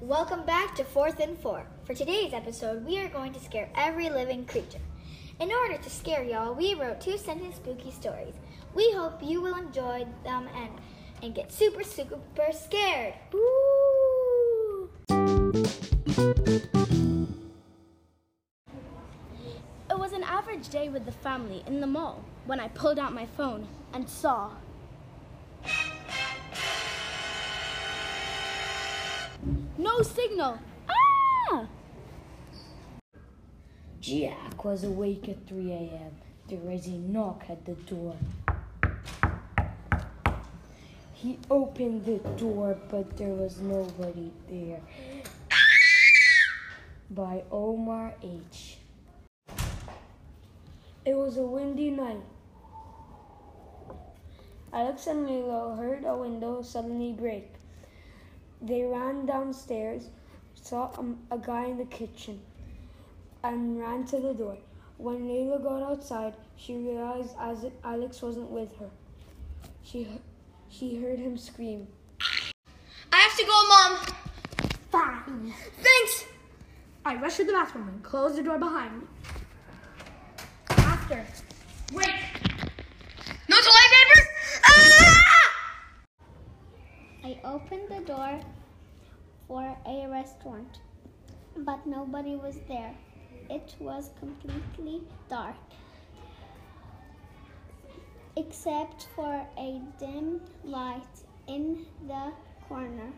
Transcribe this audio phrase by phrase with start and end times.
[0.00, 1.66] Welcome back to Fourth and Four.
[1.84, 4.78] For today's episode, we are going to scare every living creature.
[5.40, 8.34] In order to scare y'all, we wrote two sentence spooky stories.
[8.76, 10.70] We hope you will enjoy them and,
[11.20, 12.20] and get super, super
[12.52, 13.14] scared.
[13.32, 14.88] Woo!
[19.90, 23.12] It was an average day with the family in the mall when I pulled out
[23.12, 24.52] my phone and saw.
[30.02, 30.58] Signal.
[30.88, 31.66] Ah!
[34.00, 36.12] Jack was awake at 3 a.m.
[36.48, 38.16] There was a knock at the door.
[41.12, 44.80] He opened the door, but there was nobody there.
[47.10, 48.78] By Omar H.
[51.04, 52.22] It was a windy night.
[54.72, 57.57] Alex and Lilo heard a window suddenly break.
[58.60, 60.10] They ran downstairs,
[60.54, 60.90] saw
[61.30, 62.40] a, a guy in the kitchen,
[63.44, 64.58] and ran to the door.
[64.96, 68.90] When Layla got outside, she realized as Alex wasn't with her.
[69.84, 70.08] She,
[70.68, 71.86] she heard him scream.
[73.12, 73.98] I have to go, Mom.
[74.90, 75.54] Fine.
[75.80, 76.24] Thanks.
[77.04, 79.06] I rushed to the bathroom and closed the door behind me.
[80.70, 81.24] After.
[81.92, 82.10] Wait.
[83.48, 84.28] No toilet paper?
[84.64, 85.22] Ah!
[87.24, 88.40] I opened the door
[89.46, 90.80] for a restaurant,
[91.56, 92.94] but nobody was there.
[93.50, 95.56] It was completely dark,
[98.36, 101.16] except for a dim light
[101.48, 102.32] in the
[102.68, 103.10] corner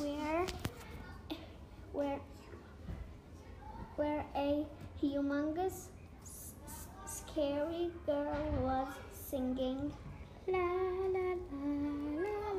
[0.00, 0.46] where
[1.92, 2.20] where
[3.96, 4.66] where a
[5.00, 5.88] humongous
[7.06, 9.92] scary girl was singing
[10.48, 10.58] la
[11.14, 12.54] la la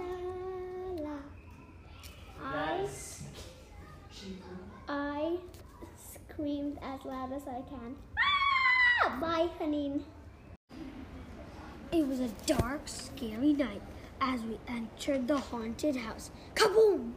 [1.04, 1.18] la.
[2.42, 2.88] I
[4.88, 5.38] I
[5.98, 7.96] screamed as loud as I can.
[8.18, 9.18] Ah!
[9.20, 10.02] By, Haneen.
[11.92, 13.82] It was a dark, scary night
[14.22, 16.30] as we entered the haunted house.
[16.54, 17.14] Kaboom!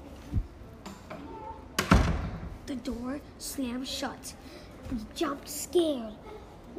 [2.67, 4.35] The door slammed shut.
[4.91, 6.15] We jumped scared.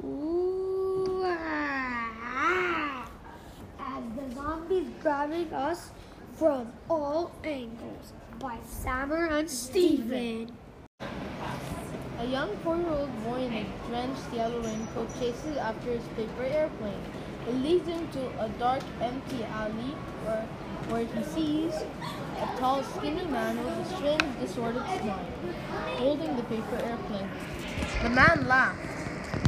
[0.03, 3.09] Ooh, ah,
[3.79, 5.91] as the zombies grabbing us
[6.33, 10.51] from all angles by Sammer and Steven.
[12.29, 17.01] A young four-year-old boy in a drenched yellow raincoat chases after his paper airplane.
[17.47, 20.45] It leads him to a dark, empty alley where,
[20.89, 25.25] where he sees a tall, skinny man with a strange, disordered smile,
[25.97, 27.29] holding the paper airplane.
[28.03, 28.77] The man laughed.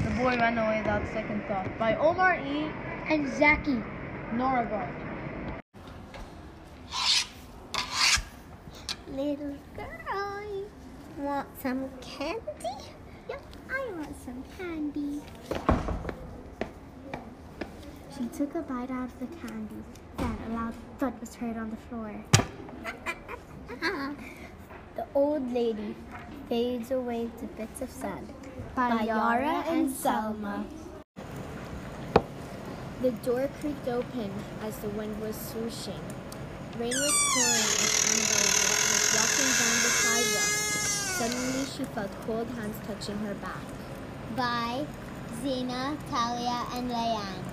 [0.03, 1.78] The boy ran away without second thought.
[1.78, 2.72] By Omar E.
[3.08, 3.78] And Zaki
[4.34, 4.90] Noragard.
[9.08, 10.66] Little girl,
[11.18, 12.42] want some candy?
[13.30, 15.22] Yep, I want some candy.
[18.18, 19.84] She took a bite out of the candy.
[20.18, 22.14] Then a loud thud was heard on the floor.
[24.94, 25.96] The old lady
[26.50, 28.28] fades away to bits of sand.
[28.76, 30.66] By Yara and Selma.
[33.02, 34.32] The door creaked open
[34.64, 36.04] as the wind was swooshing.
[36.78, 37.72] Rain was pouring
[38.12, 38.52] Annabelle
[38.92, 40.54] was walking down the sidewalk.
[41.18, 43.62] Suddenly, she felt cold hands touching her back.
[44.36, 44.86] By
[45.42, 47.44] Zena, Talia, and Leanne.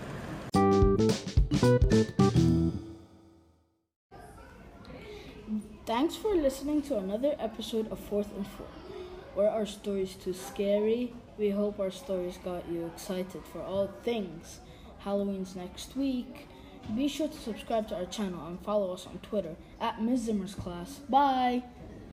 [5.86, 8.66] Thanks for listening to another episode of Fourth and Four.
[9.34, 11.14] Were our stories too scary?
[11.38, 14.60] We hope our stories got you excited for all things.
[14.98, 16.48] Halloween's next week.
[16.94, 20.24] Be sure to subscribe to our channel and follow us on Twitter at Ms.
[20.24, 20.98] Zimmer's Class.
[21.08, 21.62] Bye!